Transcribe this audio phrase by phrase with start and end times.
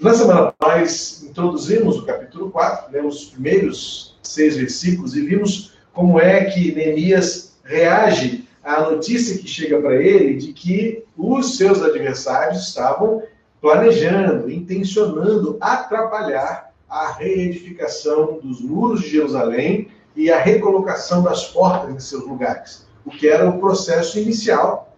[0.00, 6.18] Na semana nós introduzimos o capítulo 4, lemos os primeiros seis versículos e vimos como
[6.18, 12.68] é que Neemias reage à notícia que chega para ele de que os seus adversários
[12.68, 13.22] estavam
[13.60, 22.00] planejando, intencionando atrapalhar a reedificação dos muros de Jerusalém e a recolocação das portas em
[22.00, 24.96] seus lugares, o que era o processo inicial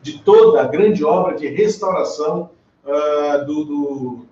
[0.00, 2.48] de toda a grande obra de restauração
[2.84, 4.26] uh, do, do,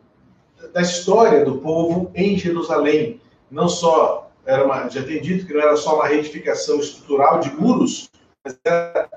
[0.73, 3.21] da história do povo em Jerusalém.
[3.51, 7.51] Não só, era uma, já tem dito que não era só uma reedificação estrutural de
[7.55, 8.11] muros,
[8.45, 9.09] mas era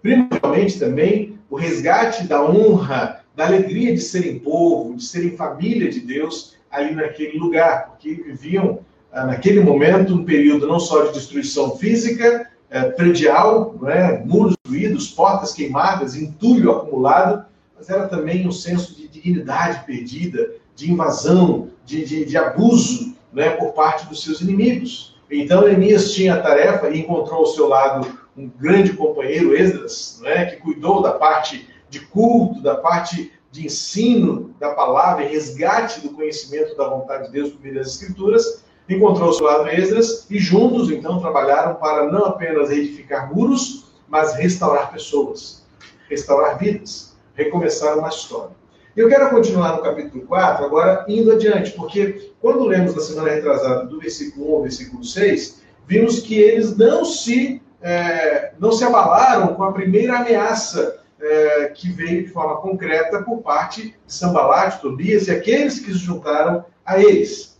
[0.00, 6.00] primordialmente também o resgate da honra, da alegria de serem povo, de serem família de
[6.00, 8.80] Deus ali naquele lugar, porque viviam
[9.12, 15.08] ah, naquele momento um período não só de destruição física, eh, predial, né, muros destruídos,
[15.08, 17.44] portas queimadas, entulho acumulado,
[17.82, 23.50] mas era também um senso de dignidade perdida, de invasão, de, de, de abuso né,
[23.50, 25.16] por parte dos seus inimigos.
[25.28, 30.46] Então, Neemias tinha a tarefa e encontrou ao seu lado um grande companheiro, Esdras, né,
[30.46, 36.10] que cuidou da parte de culto, da parte de ensino da palavra e resgate do
[36.10, 40.38] conhecimento da vontade de Deus por meio das Escrituras, encontrou ao seu lado Esdras e
[40.38, 45.64] juntos, então, trabalharam para não apenas edificar muros, mas restaurar pessoas,
[46.08, 48.54] restaurar vidas, recomeçar uma história.
[48.94, 53.86] Eu quero continuar no capítulo 4, agora indo adiante, porque quando lemos na semana retrasada
[53.86, 59.54] do versículo 1 ao versículo 6, vimos que eles não se, é, não se abalaram
[59.54, 65.28] com a primeira ameaça é, que veio de forma concreta por parte de Sambalat, Tobias
[65.28, 67.58] e aqueles que se juntaram a eles.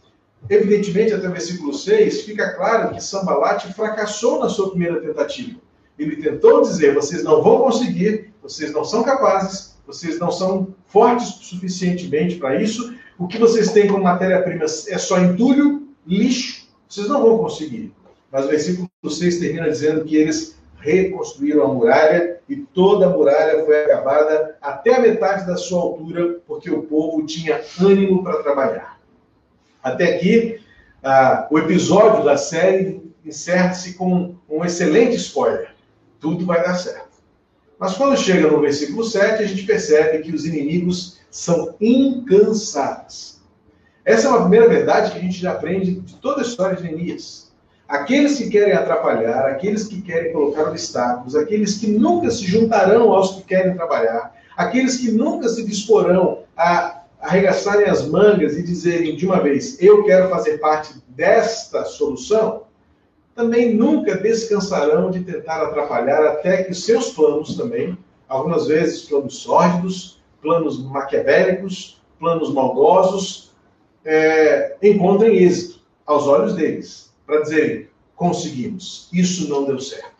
[0.50, 5.58] Evidentemente, até o versículo 6, fica claro que Sambalat fracassou na sua primeira tentativa.
[6.02, 11.28] Ele tentou dizer: vocês não vão conseguir, vocês não são capazes, vocês não são fortes
[11.46, 17.22] suficientemente para isso, o que vocês têm como matéria-prima é só entulho, lixo, vocês não
[17.22, 17.92] vão conseguir.
[18.30, 23.64] Mas o versículo 6 termina dizendo que eles reconstruíram a muralha e toda a muralha
[23.64, 28.98] foi acabada até a metade da sua altura, porque o povo tinha ânimo para trabalhar.
[29.82, 30.60] Até aqui,
[31.02, 35.71] ah, o episódio da série encerra-se com um excelente spoiler.
[36.22, 37.20] Tudo vai dar certo.
[37.78, 43.42] Mas quando chega no versículo 7, a gente percebe que os inimigos são incansáveis.
[44.04, 46.84] Essa é uma primeira verdade que a gente já aprende de toda a história de
[46.84, 47.50] Neemias.
[47.88, 53.36] Aqueles que querem atrapalhar, aqueles que querem colocar obstáculos, aqueles que nunca se juntarão aos
[53.36, 59.26] que querem trabalhar, aqueles que nunca se disporão a arregaçarem as mangas e dizerem de
[59.26, 62.62] uma vez: eu quero fazer parte desta solução,
[63.34, 67.96] também nunca descansarão de tentar atrapalhar até que os seus planos também,
[68.28, 73.52] algumas vezes planos sórdidos, planos maquiavélicos, planos maldosos,
[74.04, 80.12] é, encontrem êxito aos olhos deles para dizerem: conseguimos, isso não deu certo.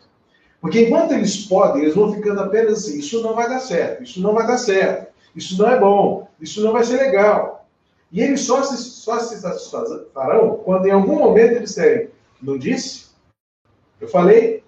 [0.59, 4.21] Porque enquanto eles podem, eles vão ficando apenas assim: isso não vai dar certo, isso
[4.21, 7.67] não vai dar certo, isso não é bom, isso não vai ser legal.
[8.11, 12.09] E eles só se, só se satisfarão quando em algum momento eles disserem:
[12.43, 13.11] não disse?
[13.99, 14.63] Eu falei?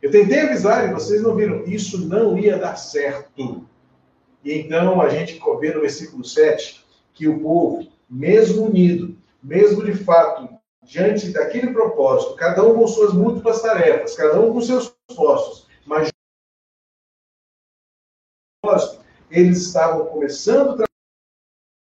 [0.00, 1.64] Eu tentei avisar e vocês não viram.
[1.64, 3.66] Isso não ia dar certo.
[4.42, 9.92] E então a gente vê no versículo 7 que o povo, mesmo unido, mesmo de
[9.92, 10.48] fato
[10.82, 16.10] diante daquele propósito, cada um com suas múltiplas tarefas, cada um com seus esforços, mas
[19.30, 20.86] eles estavam começando a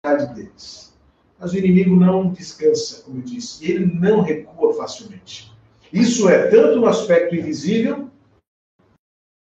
[0.04, 0.94] trabalhar deles.
[1.40, 5.52] Mas o inimigo não descansa, como eu disse, e ele não recua facilmente.
[5.92, 8.10] Isso é tanto no aspecto invisível,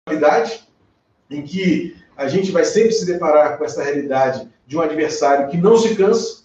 [0.08, 0.64] realidade,
[1.30, 5.56] em que a gente vai sempre se deparar com essa realidade de um adversário que
[5.56, 6.44] não se cansa,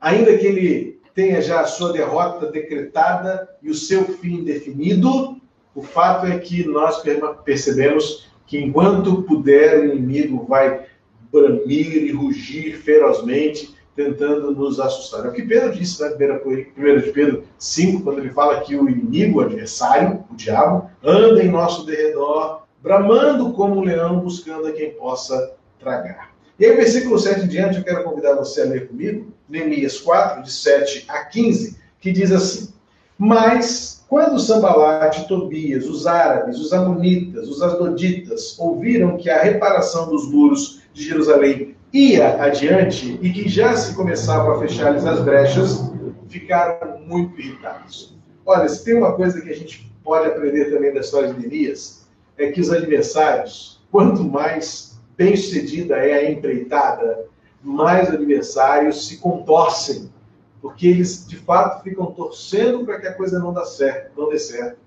[0.00, 5.40] ainda que ele tenha já a sua derrota decretada e o seu fim definido,
[5.74, 7.02] o fato é que nós
[7.44, 10.86] percebemos que enquanto puder, o inimigo vai
[11.32, 15.24] bramir e rugir ferozmente, tentando nos assustar.
[15.24, 18.76] É o que Pedro disse na né, 1 de Pedro 5, quando ele fala que
[18.76, 24.66] o inimigo, o adversário, o diabo, anda em nosso derredor, bramando como um leão, buscando
[24.66, 26.34] a quem possa tragar.
[26.58, 30.42] E aí, versículo 7 em diante, eu quero convidar você a ler comigo, Neemias 4,
[30.42, 32.72] de 7 a 15, que diz assim:
[33.18, 40.30] Mas quando Sambalate, Tobias, os árabes, os amonitas, os asdoditas ouviram que a reparação dos
[40.30, 45.92] muros de Jerusalém ia adiante e que já se começavam a fechar-lhes as brechas,
[46.28, 48.18] ficaram muito irritados.
[48.44, 52.04] Olha, se tem uma coisa que a gente pode aprender também da história de Neemias,
[52.36, 57.26] é que os adversários, quanto mais bem-sucedida é a empreitada,
[57.62, 60.12] mais adversários se contorcem,
[60.60, 64.78] porque eles de fato ficam torcendo para que a coisa não certo, não dê certo.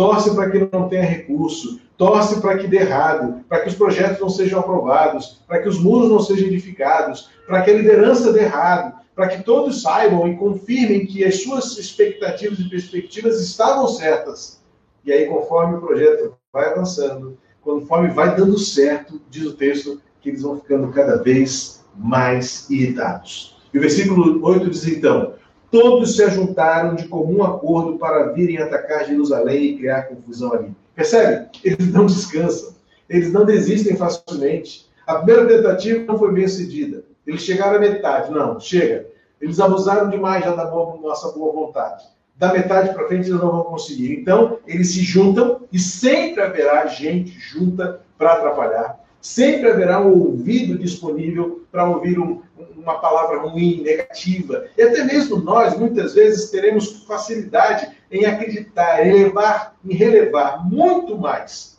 [0.00, 4.18] Torce para que não tenha recurso, torce para que dê errado, para que os projetos
[4.18, 8.44] não sejam aprovados, para que os muros não sejam edificados, para que a liderança dê
[8.44, 14.62] errado, para que todos saibam e confirmem que as suas expectativas e perspectivas estavam certas.
[15.04, 20.30] E aí, conforme o projeto vai avançando, conforme vai dando certo, diz o texto, que
[20.30, 23.54] eles vão ficando cada vez mais irritados.
[23.70, 25.34] E o versículo 8 diz então:
[25.70, 30.72] Todos se ajuntaram de comum acordo para virem atacar Jerusalém e criar confusão ali.
[30.94, 31.48] Percebe?
[31.64, 32.74] Eles não descansam,
[33.08, 34.90] eles não desistem facilmente.
[35.06, 37.04] A primeira tentativa não foi bem sucedida.
[37.26, 38.30] Eles chegaram à metade.
[38.30, 39.06] Não, chega.
[39.40, 42.04] Eles abusaram demais já da boa, nossa boa vontade.
[42.36, 44.20] Da metade para frente eles não vão conseguir.
[44.20, 48.99] Então, eles se juntam e sempre haverá gente junta para atrapalhar.
[49.20, 52.42] Sempre haverá um ouvido disponível para ouvir um,
[52.76, 54.66] uma palavra ruim, negativa.
[54.76, 61.18] E até mesmo nós, muitas vezes, teremos facilidade em acreditar, em levar, em relevar muito
[61.18, 61.78] mais,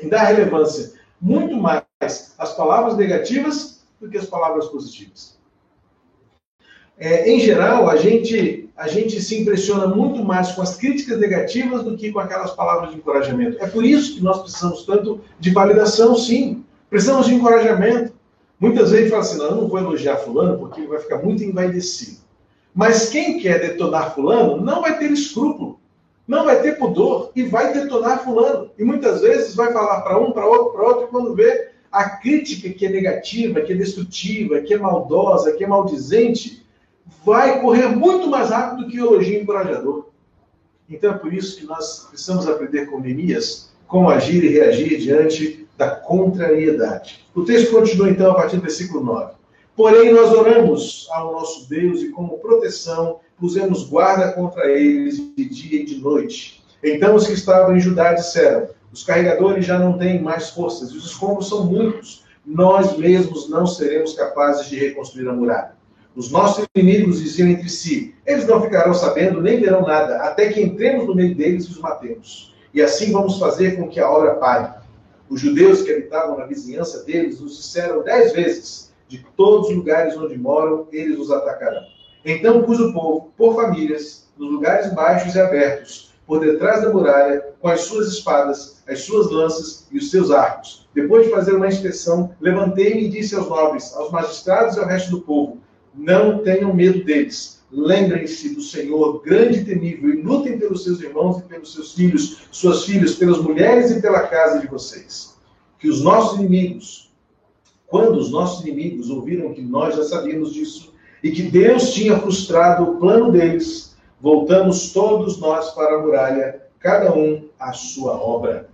[0.00, 0.92] em dar relevância
[1.22, 1.84] muito mais
[2.36, 5.40] às palavras negativas do que às palavras positivas.
[6.98, 11.84] É, em geral, a gente, a gente se impressiona muito mais com as críticas negativas
[11.84, 13.62] do que com aquelas palavras de encorajamento.
[13.62, 16.64] É por isso que nós precisamos tanto de validação, sim.
[16.92, 18.12] Precisamos de encorajamento.
[18.60, 21.42] Muitas vezes fala assim, não, eu não vou elogiar fulano porque ele vai ficar muito
[21.42, 22.18] envaidecido.
[22.74, 25.80] Mas quem quer detonar fulano não vai ter escrúpulo,
[26.28, 28.70] não vai ter pudor e vai detonar fulano.
[28.78, 32.10] E muitas vezes vai falar para um, para outro, para outro, e quando vê a
[32.10, 36.62] crítica que é negativa, que é destrutiva, que é maldosa, que é maldizente,
[37.24, 40.08] vai correr muito mais rápido do que o elogio encorajador.
[40.90, 45.61] Então é por isso que nós precisamos aprender com Neemias como agir e reagir diante
[45.82, 47.26] da contrariedade.
[47.34, 49.32] O texto continua então a partir do versículo 9.
[49.76, 55.80] Porém, nós oramos ao nosso Deus e, como proteção, pusemos guarda contra eles de dia
[55.80, 56.62] e de noite.
[56.84, 60.96] Então os que estavam em Judá disseram: Os carregadores já não têm mais forças e
[60.96, 62.22] os escombros são muitos.
[62.44, 65.72] Nós mesmos não seremos capazes de reconstruir a muralha.
[66.14, 70.60] Os nossos inimigos diziam entre si: Eles não ficarão sabendo nem verão nada, até que
[70.60, 72.54] entremos no meio deles e os matemos.
[72.74, 74.81] E assim vamos fazer com que a obra pare.
[75.32, 80.14] Os judeus que habitavam na vizinhança deles nos disseram dez vezes: de todos os lugares
[80.14, 81.86] onde moram, eles os atacarão.
[82.22, 87.46] Então pus o povo, por famílias, nos lugares baixos e abertos, por detrás da muralha,
[87.58, 90.86] com as suas espadas, as suas lanças e os seus arcos.
[90.94, 95.12] Depois de fazer uma inspeção, levantei-me e disse aos nobres, aos magistrados e ao resto
[95.12, 95.62] do povo:
[95.94, 101.38] Não tenham medo deles Lembrem-se do Senhor grande e temível e lutem pelos seus irmãos
[101.38, 105.38] e pelos seus filhos, suas filhas, pelas mulheres e pela casa de vocês.
[105.78, 107.10] Que os nossos inimigos,
[107.86, 110.92] quando os nossos inimigos ouviram que nós já sabíamos disso
[111.22, 117.16] e que Deus tinha frustrado o plano deles, voltamos todos nós para a muralha, cada
[117.16, 118.68] um à sua obra.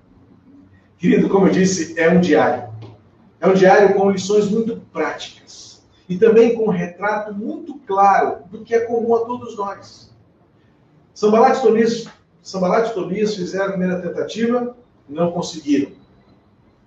[0.99, 2.69] Querido, como eu disse, é um diário.
[3.41, 5.68] É um diário com lições muito práticas
[6.09, 10.11] e também com um retrato muito claro do que é comum a todos nós.
[11.13, 14.77] Sambalat e Tobias, fizeram a primeira tentativa,
[15.09, 15.93] não conseguiram.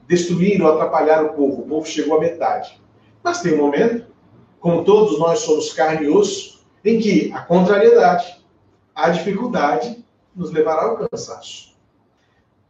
[0.08, 1.62] Destruíram, atrapalharam o povo.
[1.62, 2.82] O povo chegou à metade.
[3.24, 4.08] Mas tem um momento,
[4.60, 8.44] como todos nós somos carne e osso, em que a contrariedade,
[8.96, 10.04] a dificuldade,
[10.36, 11.72] nos levará ao cansaço.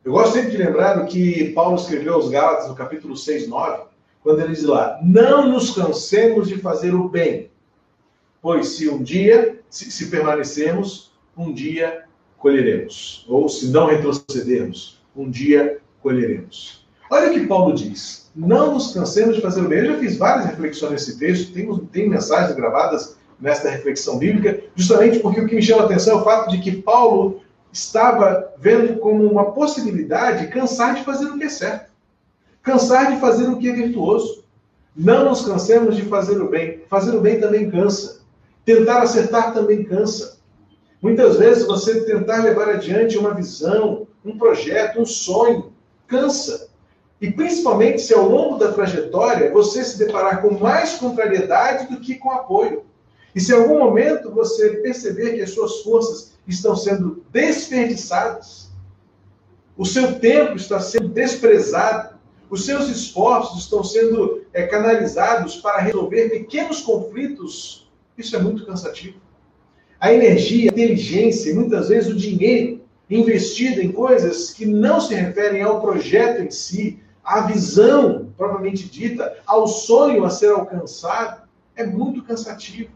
[0.03, 3.83] Eu gosto sempre de lembrar o que Paulo escreveu aos Gálatas no capítulo 6, 9,
[4.23, 7.49] quando ele diz lá: Não nos cansemos de fazer o bem,
[8.41, 12.05] pois se um dia, se, se permanecermos, um dia
[12.37, 13.25] colheremos.
[13.29, 16.85] Ou se não retrocedermos, um dia colheremos.
[17.09, 18.31] Olha o que Paulo diz.
[18.35, 19.79] Não nos cansemos de fazer o bem.
[19.79, 25.19] Eu já fiz várias reflexões nesse texto, tem, tem mensagens gravadas nesta reflexão bíblica, justamente
[25.19, 27.41] porque o que me chama a atenção é o fato de que Paulo
[27.73, 31.90] estava vendo como uma possibilidade cansar de fazer o que é certo.
[32.61, 34.43] Cansar de fazer o que é virtuoso.
[34.95, 36.83] Não nos cansemos de fazer o bem.
[36.89, 38.21] Fazer o bem também cansa.
[38.65, 40.39] Tentar acertar também cansa.
[41.01, 45.73] Muitas vezes você tentar levar adiante uma visão, um projeto, um sonho,
[46.07, 46.69] cansa.
[47.19, 52.15] E principalmente se ao longo da trajetória você se deparar com mais contrariedade do que
[52.15, 52.83] com apoio.
[53.33, 58.69] E se em algum momento você perceber que as suas forças estão sendo desperdiçadas,
[59.77, 62.10] o seu tempo está sendo desprezado,
[62.51, 67.89] os seus esforços estão sendo é, canalizados para resolver pequenos conflitos.
[68.17, 69.15] Isso é muito cansativo.
[69.97, 75.61] A energia, a inteligência muitas vezes o dinheiro investido em coisas que não se referem
[75.61, 82.21] ao projeto em si, à visão propriamente dita, ao sonho a ser alcançado, é muito
[82.21, 82.89] cansativo.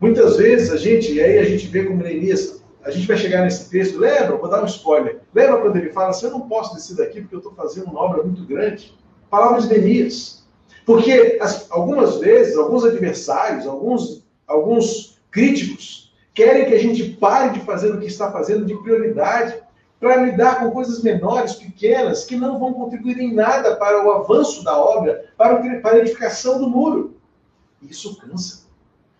[0.00, 3.42] Muitas vezes a gente, e aí a gente vê como Neemias, a gente vai chegar
[3.42, 6.74] nesse texto, lembra, vou dar um spoiler, lembra quando ele fala assim, eu não posso
[6.74, 8.94] descer daqui porque eu estou fazendo uma obra muito grande?
[9.30, 10.44] Palavras de Neemias.
[10.84, 17.64] Porque as, algumas vezes, alguns adversários, alguns, alguns críticos, querem que a gente pare de
[17.64, 19.62] fazer o que está fazendo de prioridade
[19.98, 24.62] para lidar com coisas menores, pequenas, que não vão contribuir em nada para o avanço
[24.62, 27.16] da obra, para, o, para a edificação do muro.
[27.80, 28.64] Isso cansa.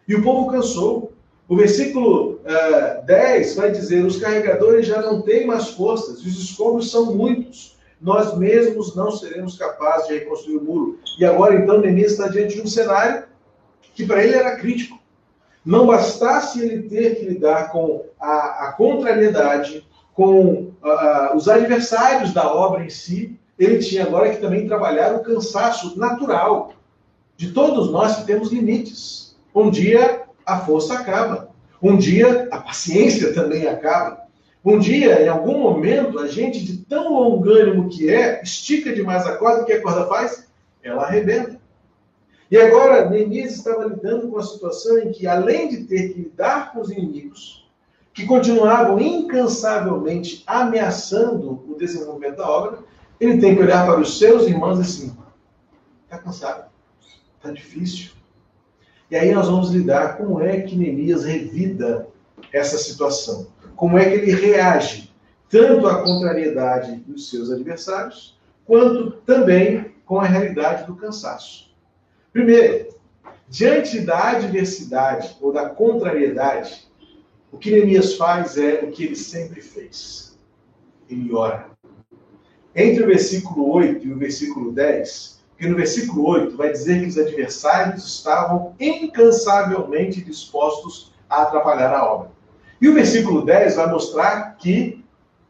[0.07, 1.14] E o povo cansou.
[1.49, 6.43] O versículo uh, eh, 10 vai dizer: os carregadores já não têm mais forças, os
[6.43, 7.77] escombros são muitos.
[8.01, 10.99] Nós mesmos não seremos capazes de reconstruir o muro.
[11.19, 13.25] E agora, então, Neemias está diante de um cenário
[13.95, 14.99] que para ele era crítico.
[15.65, 20.73] Não bastasse ele ter que lidar com a, a contrariedade, com
[21.35, 26.73] os adversários da obra em si, ele tinha agora que também trabalhar o cansaço natural
[27.37, 29.37] de todos nós que temos limites.
[29.55, 31.51] Um dia a força acaba,
[31.83, 34.25] um dia a paciência também acaba.
[34.65, 39.37] Um dia, em algum momento, a gente, de tão longânimo que é, estica demais a
[39.37, 40.49] corda, o que a corda faz?
[40.83, 41.61] Ela arrebenta.
[42.51, 46.73] E agora, Neemias estava lidando com a situação em que, além de ter que lidar
[46.73, 47.69] com os inimigos,
[48.15, 52.79] que continuavam incansavelmente ameaçando o desenvolvimento da obra,
[53.21, 55.15] ele tem que olhar para os seus irmãos assim:
[56.05, 56.71] está cansado,
[57.37, 58.14] está difícil.
[59.11, 62.09] E aí nós vamos lidar como é que Neemias revida
[62.53, 63.47] essa situação,
[63.77, 65.13] como é que ele reage
[65.49, 71.73] tanto à contrariedade dos seus adversários, quanto também com a realidade do cansaço.
[72.33, 72.89] Primeiro,
[73.49, 76.89] diante da adversidade ou da contrariedade,
[77.53, 80.37] o que Neemias faz é o que ele sempre fez.
[81.09, 81.71] Ele ora.
[82.75, 87.07] Entre o versículo 8 e o versículo 10, porque no versículo 8 vai dizer que
[87.07, 92.31] os adversários estavam incansavelmente dispostos a atrapalhar a obra.
[92.81, 95.03] E o versículo 10 vai mostrar que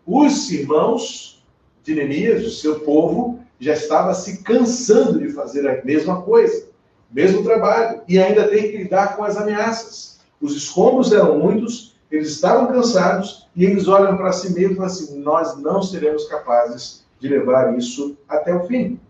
[0.06, 1.42] os irmãos
[1.82, 6.68] de Neemias, o seu povo, já estava se cansando de fazer a mesma coisa,
[7.10, 10.20] mesmo trabalho, e ainda tem que lidar com as ameaças.
[10.40, 15.56] Os escombros eram muitos eles estavam cansados e eles olham para si mesmos assim: nós
[15.58, 19.00] não seremos capazes de levar isso até o fim.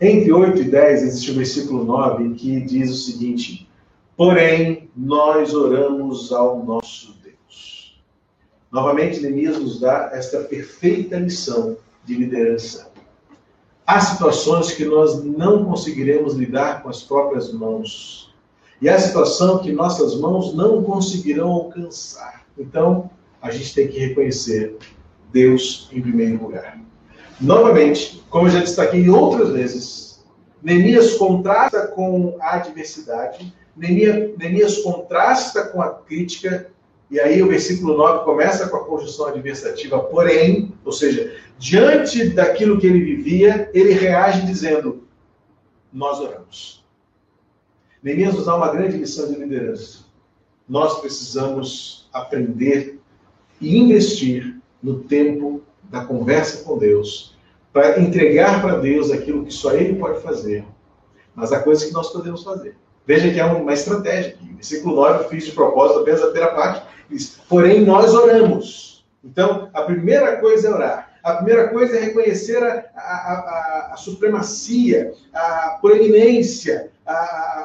[0.00, 3.68] Entre 8 e 10 existe o versículo 9 que diz o seguinte:
[4.16, 8.00] Porém, nós oramos ao nosso Deus.
[8.72, 11.76] Novamente, Neemias nos dá esta perfeita lição
[12.06, 12.90] de liderança.
[13.86, 18.32] Há situações que nós não conseguiremos lidar com as próprias mãos
[18.80, 22.46] e a situação que nossas mãos não conseguirão alcançar.
[22.56, 23.10] Então,
[23.42, 24.78] a gente tem que reconhecer
[25.30, 26.80] Deus em primeiro lugar.
[27.40, 30.22] Novamente, como eu já destaquei outras vezes,
[30.62, 36.70] Neemias contrasta com a adversidade, Neemias, Neemias contrasta com a crítica,
[37.10, 42.78] e aí o versículo 9 começa com a conjunção adversativa, porém, ou seja, diante daquilo
[42.78, 45.04] que ele vivia, ele reage dizendo:
[45.90, 46.84] Nós oramos.
[48.02, 50.04] Neemias nos dá uma grande lição de liderança.
[50.68, 53.00] Nós precisamos aprender
[53.60, 57.36] e investir no tempo da conversa com Deus,
[57.72, 60.64] para entregar para Deus aquilo que só Ele pode fazer,
[61.34, 62.76] mas há coisas que nós podemos fazer.
[63.06, 64.54] Veja que é uma estratégia aqui.
[64.54, 66.86] Versículo 9 eu fiz de propósito apenas a primeira parte.
[67.08, 69.04] Diz, porém nós oramos.
[69.24, 71.10] Então, a primeira coisa é orar.
[71.22, 76.90] A primeira coisa é reconhecer a, a, a, a supremacia, a proeminência,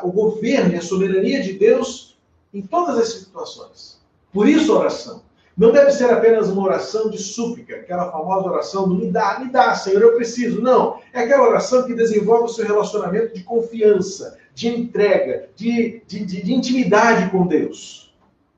[0.03, 2.17] o governo e a soberania de Deus
[2.53, 3.99] em todas as situações.
[4.33, 5.21] Por isso a oração.
[5.57, 9.49] Não deve ser apenas uma oração de súplica, aquela famosa oração do me dá, me
[9.49, 10.61] dá, Senhor, eu preciso.
[10.61, 10.99] Não.
[11.13, 16.43] É aquela oração que desenvolve o seu relacionamento de confiança, de entrega, de, de, de,
[16.43, 18.13] de intimidade com Deus.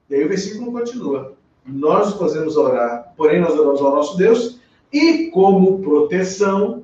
[0.10, 1.34] E aí o versículo continua.
[1.66, 4.60] Nós fazemos orar, porém nós oramos ao nosso Deus
[4.92, 6.84] e, como proteção,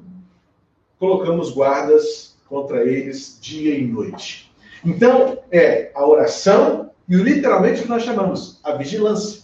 [1.00, 4.54] colocamos guardas contra eles dia e noite.
[4.86, 9.43] Então, é a oração e literalmente o que nós chamamos a vigilância.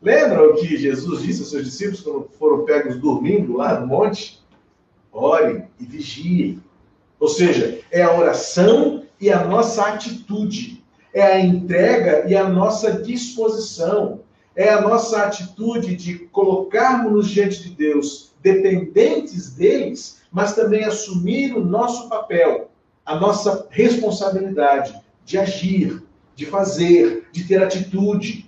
[0.00, 4.40] Lembra o que Jesus disse aos seus discípulos quando foram pegos dormindo lá no monte?
[5.12, 6.62] Orem e vigiem.
[7.18, 10.84] Ou seja, é a oração e a nossa atitude.
[11.12, 14.20] É a entrega e a nossa disposição
[14.58, 21.64] é a nossa atitude de colocarmos-nos diante de Deus dependentes deles, mas também assumir o
[21.64, 22.68] nosso papel,
[23.06, 26.02] a nossa responsabilidade de agir,
[26.34, 28.47] de fazer, de ter atitude,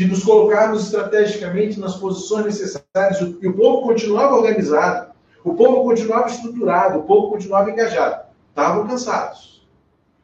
[0.00, 3.20] de nos colocarmos estrategicamente nas posições necessárias.
[3.20, 5.12] E o povo continuava organizado,
[5.44, 8.24] o povo continuava estruturado, o povo continuava engajado.
[8.48, 9.68] Estavam cansados.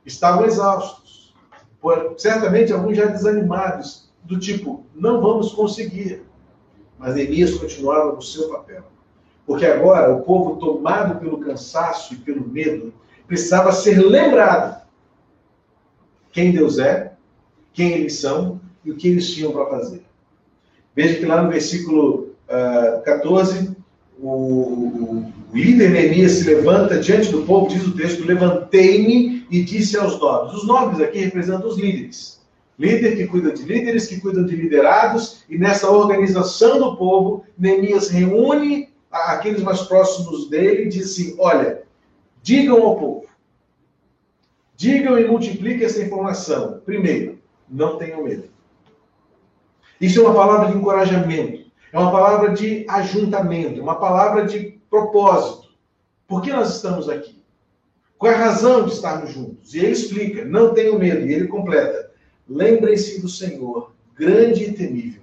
[0.06, 1.34] estavam exaustos.
[2.16, 6.24] Certamente alguns já desanimados, do tipo, não vamos conseguir.
[6.98, 8.82] Mas Neemias continuava no seu papel.
[9.46, 12.94] Porque agora o povo, tomado pelo cansaço e pelo medo,
[13.26, 14.80] precisava ser lembrado
[16.32, 17.12] quem Deus é,
[17.74, 20.02] quem eles são e o que eles tinham para fazer.
[20.94, 23.76] Veja que lá no versículo uh, ah, 14,
[24.18, 29.98] o, o, líder Neemias se levanta diante do povo, diz o texto: Levantei-me e disse
[29.98, 30.54] aos nobres.
[30.54, 32.40] Os nobres aqui representam os líderes.
[32.78, 38.08] Líder que cuida de líderes, que cuidam de liderados, e nessa organização do povo, Neemias
[38.08, 41.82] reúne aqueles mais próximos dele e diz assim: Olha,
[42.42, 43.26] digam ao povo,
[44.76, 46.80] digam e multipliquem essa informação.
[46.84, 47.38] Primeiro,
[47.68, 48.55] não tenham medo.
[50.00, 55.68] Isso é uma palavra de encorajamento, é uma palavra de ajuntamento, uma palavra de propósito.
[56.28, 57.36] Por que nós estamos aqui?
[58.18, 59.74] Qual é a razão de estarmos juntos?
[59.74, 61.26] E ele explica: não tenham medo.
[61.26, 62.10] E ele completa:
[62.48, 65.22] lembrem-se do Senhor, grande e temível.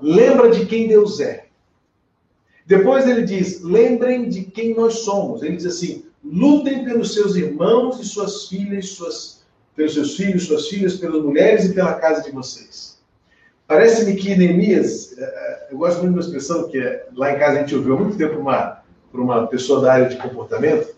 [0.00, 1.46] Lembra de quem Deus é.
[2.66, 5.42] Depois ele diz: lembrem de quem nós somos.
[5.42, 9.44] Ele diz assim: lutem pelos seus irmãos e suas filhas, suas,
[9.74, 13.01] pelos seus filhos, suas filhas, pelas mulheres e pela casa de vocês.
[13.66, 17.38] Parece-me que Neemias, eh, eh, eu gosto muito de uma expressão que é, lá em
[17.38, 20.94] casa a gente ouviu há muito tempo uma, por uma pessoa da área de comportamento,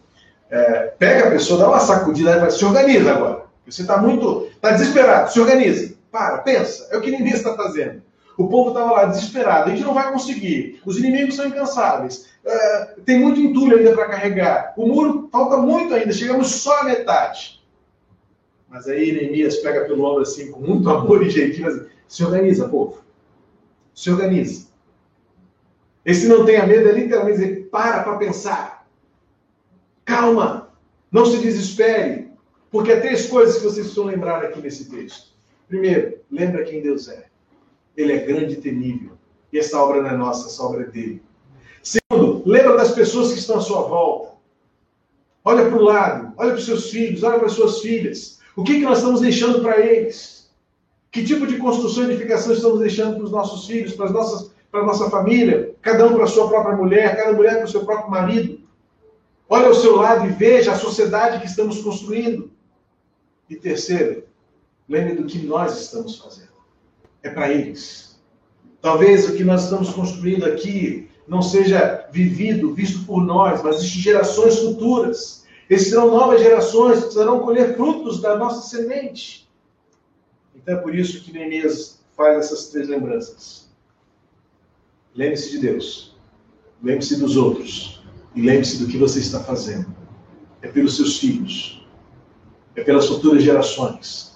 [0.50, 3.44] é, pega a pessoa, dá uma sacudida e fala, se organiza agora.
[3.66, 5.94] Você está muito, está desesperado, se organiza.
[6.10, 8.02] Para, pensa, é o que Neemias está fazendo.
[8.36, 12.94] O povo estava lá desesperado, a gente não vai conseguir, os inimigos são incansáveis, é,
[13.04, 17.63] tem muito entulho ainda para carregar, o muro falta muito ainda, chegamos só à metade.
[18.74, 22.68] Mas aí Neemias pega pelo ombro assim, com muito amor e jeitinho, assim, se organiza,
[22.68, 23.04] povo.
[23.94, 24.66] Se organiza.
[26.04, 28.84] Esse não tenha medo é literalmente dizer, para para pensar.
[30.04, 30.72] Calma.
[31.12, 32.32] Não se desespere.
[32.68, 35.28] Porque há três coisas que vocês precisam lembrar aqui nesse texto.
[35.68, 37.26] Primeiro, lembra quem Deus é.
[37.96, 39.12] Ele é grande e temível.
[39.52, 41.22] E essa obra não é nossa, essa obra é dele.
[41.80, 44.34] Segundo, lembra das pessoas que estão à sua volta.
[45.44, 48.42] Olha para o lado, olha para os seus filhos, olha para as suas filhas.
[48.56, 50.50] O que, que nós estamos deixando para eles?
[51.10, 54.52] Que tipo de construção e edificação estamos deixando para os nossos filhos, para, as nossas,
[54.70, 55.74] para a nossa família?
[55.82, 58.60] Cada um para a sua própria mulher, cada mulher para o seu próprio marido.
[59.48, 62.50] Olha ao seu lado e veja a sociedade que estamos construindo.
[63.48, 64.24] E terceiro,
[64.88, 66.54] lembre do que nós estamos fazendo
[67.24, 68.20] é para eles.
[68.80, 73.88] Talvez o que nós estamos construindo aqui não seja vivido, visto por nós, mas de
[74.00, 75.43] gerações futuras.
[75.68, 79.48] Esses serão novas gerações que precisarão colher frutos da nossa semente.
[80.54, 83.68] Então é por isso que Neemias faz essas três lembranças.
[85.14, 86.16] Lembre-se de Deus,
[86.82, 88.02] lembre-se dos outros
[88.34, 89.94] e lembre-se do que você está fazendo.
[90.60, 91.86] É pelos seus filhos,
[92.74, 94.34] é pelas futuras gerações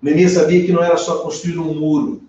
[0.00, 2.22] Neemias sabia que não era só construir um muro.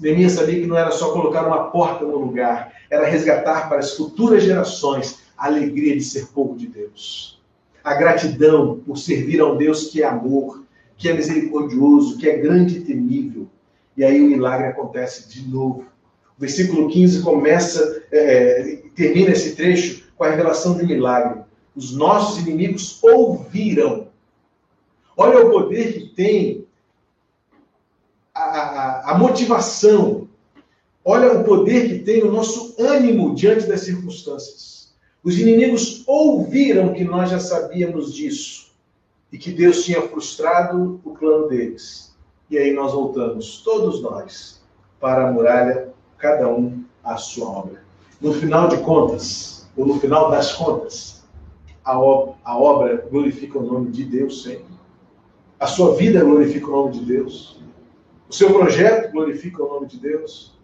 [0.00, 2.72] Neemias sabia que não era só colocar uma porta no lugar.
[2.90, 7.31] Era resgatar para as futuras gerações a alegria de ser povo de Deus.
[7.82, 10.64] A gratidão por servir a um Deus que é amor,
[10.96, 13.48] que é misericordioso, que é grande e temível.
[13.96, 15.84] E aí o milagre acontece de novo.
[16.36, 21.42] O versículo 15 começa, é, termina esse trecho com a revelação de um milagre.
[21.74, 24.08] Os nossos inimigos ouviram.
[25.16, 26.66] Olha o poder que tem
[28.34, 30.28] a, a, motivação,
[31.04, 34.71] olha o poder que tem o nosso ânimo diante das circunstâncias.
[35.24, 38.72] Os inimigos ouviram que nós já sabíamos disso
[39.30, 42.12] e que Deus tinha frustrado o plano deles.
[42.50, 44.62] E aí nós voltamos, todos nós,
[45.00, 47.82] para a muralha, cada um à sua obra.
[48.20, 51.24] No final de contas, ou no final das contas,
[51.84, 54.72] a, ob a obra glorifica o nome de Deus sempre.
[55.58, 57.60] A sua vida glorifica o nome de Deus.
[58.28, 60.58] O seu projeto glorifica o nome de Deus.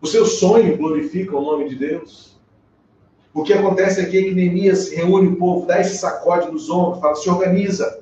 [0.00, 2.39] O seu sonho glorifica o nome de Deus.
[3.32, 7.00] O que acontece aqui é que Neemias reúne o povo, dá esse sacode nos ombros,
[7.00, 8.00] fala: se organiza.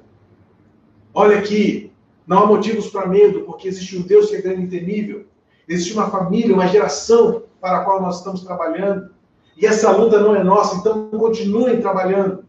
[1.12, 1.92] Olha aqui,
[2.26, 5.24] não há motivos para medo, porque existe um Deus que é grande e temível.
[5.68, 9.10] Existe uma família, uma geração para a qual nós estamos trabalhando.
[9.56, 12.44] E essa luta não é nossa, então continuem trabalhando.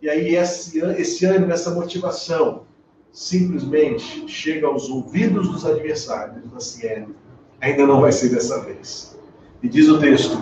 [0.00, 2.62] E aí esse, esse ânimo, essa motivação
[3.10, 7.06] simplesmente chega aos ouvidos dos adversários assim: é,
[7.60, 9.18] ainda não vai ser dessa vez.
[9.62, 10.36] E diz o texto: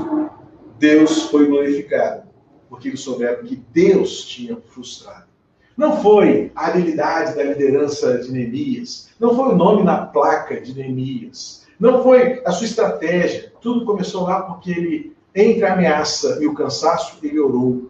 [0.82, 2.24] Deus foi glorificado,
[2.68, 5.28] porque eles souberam que Deus tinha frustrado.
[5.76, 10.74] Não foi a habilidade da liderança de Neemias, não foi o nome na placa de
[10.74, 13.52] Neemias, não foi a sua estratégia.
[13.60, 17.88] Tudo começou lá porque ele, entre a ameaça e o cansaço, ele orou.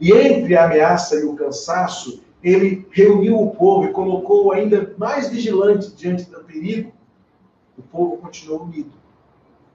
[0.00, 5.30] E entre a ameaça e o cansaço, ele reuniu o povo e colocou ainda mais
[5.30, 6.92] vigilante diante do perigo,
[7.76, 9.03] o povo continuou unido.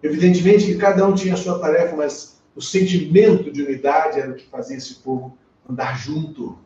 [0.02, 4.36] Evidentemente que cada um tinha a sua tarefa, mas o sentimento de unidade era o
[4.36, 5.38] que fazia esse povo
[5.70, 6.58] andar junto.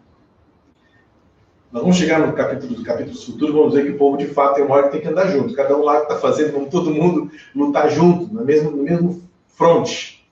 [1.71, 4.55] Nós vamos chegar no capítulo do capítulo futuro, vamos ver que o povo de fato
[4.55, 5.55] tem uma hora que tem que andar junto.
[5.55, 9.23] Cada um lá que está fazendo, vamos todo mundo lutar junto, no mesmo, no mesmo
[9.47, 10.23] fronte.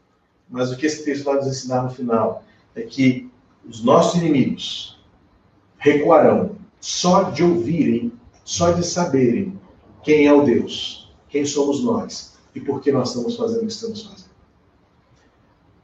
[0.47, 2.43] Mas o que esse texto vai nos ensinar no final
[2.75, 3.29] é que
[3.67, 4.99] os nossos inimigos
[5.77, 8.11] recuarão só de ouvirem,
[8.43, 9.59] só de saberem
[10.03, 13.73] quem é o Deus, quem somos nós e por que nós estamos fazendo o que
[13.73, 14.31] estamos fazendo.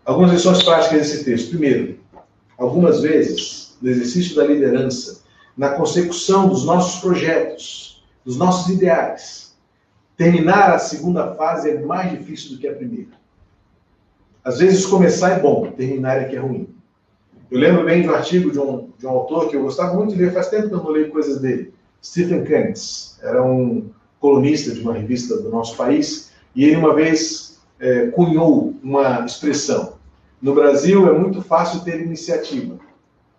[0.05, 1.49] Algumas lições práticas desse texto.
[1.49, 1.99] Primeiro,
[2.57, 5.21] algumas vezes, no exercício da liderança,
[5.55, 9.55] na consecução dos nossos projetos, dos nossos ideais,
[10.15, 13.11] terminar a segunda fase é mais difícil do que a primeira.
[14.43, 16.69] Às vezes começar é bom, terminar é que é ruim.
[17.49, 20.15] Eu lembro bem de um artigo de um, de um autor que eu gostava muito
[20.15, 23.19] de ler, faz tempo que eu não leio coisas dele, Stephen Kentz.
[23.21, 28.73] Era um colunista de uma revista do nosso país, e ele uma vez é, cunhou
[28.83, 29.97] uma expressão.
[30.41, 32.79] No Brasil é muito fácil ter iniciativa,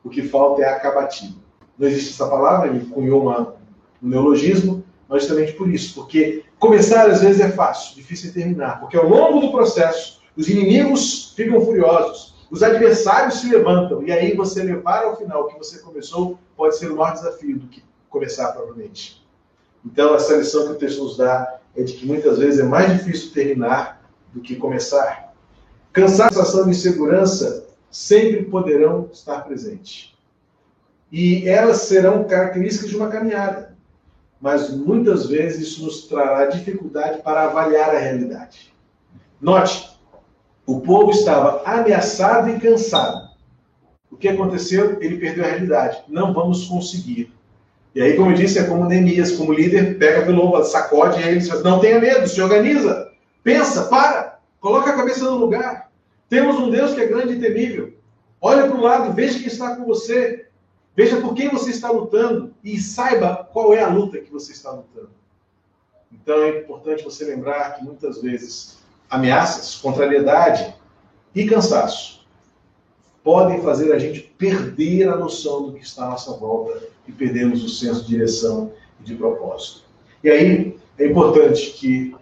[0.02, 1.36] o que falta é acabativa.
[1.78, 3.54] Não existe essa palavra, ele cunhou uma,
[4.02, 8.80] um neologismo, mas justamente por isso, porque começar às vezes é fácil, difícil é terminar,
[8.80, 14.34] porque ao longo do processo os inimigos ficam furiosos, os adversários se levantam, e aí
[14.34, 17.82] você levar ao final o que você começou pode ser o maior desafio do que
[18.08, 19.22] começar provavelmente.
[19.84, 22.92] Então, essa lição que o texto nos dá é de que muitas vezes é mais
[22.92, 24.02] difícil terminar
[24.34, 25.32] do que começar.
[25.92, 30.12] Cansaço, de insegurança sempre poderão estar presentes.
[31.10, 33.76] E elas serão características de uma caminhada.
[34.40, 38.72] Mas muitas vezes isso nos trará dificuldade para avaliar a realidade.
[39.40, 39.88] Note,
[40.66, 43.28] o povo estava ameaçado e cansado.
[44.10, 45.00] O que aconteceu?
[45.00, 46.02] Ele perdeu a realidade.
[46.08, 47.32] Não vamos conseguir.
[47.98, 51.48] E aí, como eu disse, é como Neemias, como líder, pega pelo sacode ele diz,
[51.64, 53.10] não tenha medo, se organiza,
[53.42, 55.90] pensa, para, coloca a cabeça no lugar.
[56.28, 57.92] Temos um Deus que é grande e temível.
[58.40, 60.46] Olha para o lado, veja quem está com você,
[60.94, 64.70] veja por quem você está lutando e saiba qual é a luta que você está
[64.70, 65.10] lutando.
[66.12, 68.78] Então é importante você lembrar que muitas vezes
[69.10, 70.72] ameaças, contrariedade
[71.34, 72.24] e cansaço
[73.24, 77.64] podem fazer a gente perder a noção do que está à nossa volta e perdermos
[77.64, 79.82] o senso de direção e de propósito.
[80.22, 82.14] E aí é importante que,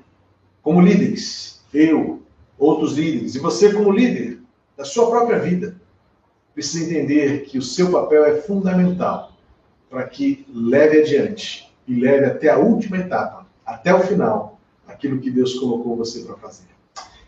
[0.63, 2.23] como líderes, eu,
[2.59, 4.41] outros líderes, e você como líder
[4.77, 5.77] da sua própria vida,
[6.55, 9.33] precisa entender que o seu papel é fundamental
[9.91, 15.31] para que leve adiante e leve até a última etapa, até o final, aquilo que
[15.31, 16.65] Deus colocou você para fazer.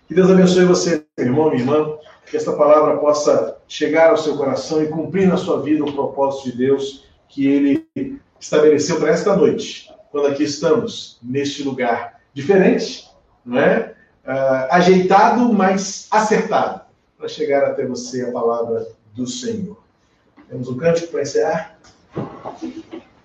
[0.07, 1.99] Que Deus abençoe você, meu irmão, minha irmã,
[2.31, 6.51] que esta palavra possa chegar ao seu coração e cumprir na sua vida o propósito
[6.51, 13.09] de Deus que ele estabeleceu para esta noite, quando aqui estamos, neste lugar diferente,
[13.45, 13.95] não é?
[14.25, 16.83] Uh, ajeitado, mas acertado,
[17.17, 19.79] para chegar até você a palavra do Senhor.
[20.49, 21.79] Temos um cântico para encerrar?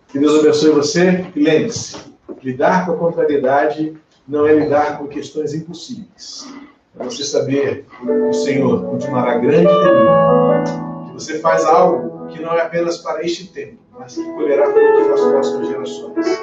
[0.08, 1.98] Que Deus abençoe você e lembre-se:
[2.42, 6.48] lidar com a contrariedade não é lidar com questões impossíveis
[6.96, 11.08] para você saber que o Senhor continuará grande e.
[11.08, 15.08] Que você faz algo que não é apenas para este tempo, mas que colherá frutos
[15.08, 16.42] nas próximas gerações.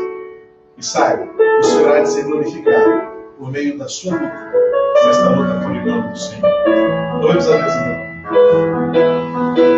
[0.76, 3.02] E saiba, o Senhor há de ser glorificado
[3.38, 4.52] por meio da sua luta,
[5.04, 7.20] nesta luta por do Senhor.
[7.20, 7.74] Dois a Deus,
[9.54, 9.69] não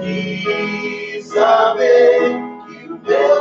[0.00, 2.40] que saber
[3.04, 3.37] que o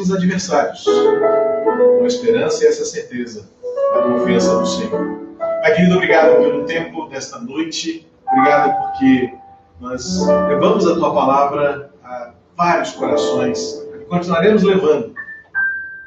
[0.00, 3.48] os adversários, com a esperança e essa certeza,
[3.94, 5.18] a confiança no Senhor.
[5.38, 9.34] Pai querido, obrigado pelo tempo desta noite, obrigado porque
[9.80, 15.14] nós levamos a tua palavra a vários corações e continuaremos levando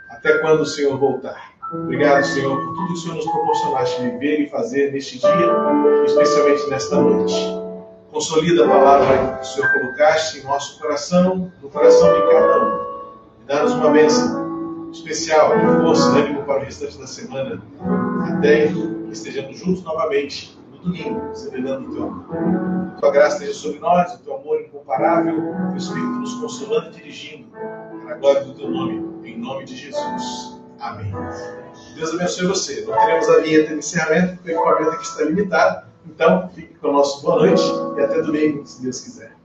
[0.10, 1.52] até quando o Senhor voltar.
[1.74, 5.52] Obrigado, Senhor, por tudo que o Senhor nos proporcionaste viver e fazer neste dia,
[6.06, 7.34] especialmente nesta noite.
[8.12, 12.81] Consolida a palavra que o Senhor colocaste em nosso coração, no coração de cada um.
[13.52, 17.62] E dá-nos uma bênção especial, de força, ânimo para o restante da semana,
[18.30, 22.96] até que estejamos juntos novamente no domingo, celebrando o teu amor.
[23.02, 26.92] Tua graça esteja sobre nós, o teu amor incomparável, o teu Espírito nos consolando e
[26.92, 27.50] dirigindo,
[28.06, 30.62] para a glória do teu nome, em nome de Jesus.
[30.80, 31.12] Amém.
[31.98, 32.86] Deus abençoe você.
[32.86, 35.88] Não teremos a vinheta de encerramento, porque o equipamento aqui está limitado.
[36.06, 37.64] Então, fique com o nosso boa noite
[37.98, 39.41] e até domingo, se Deus quiser.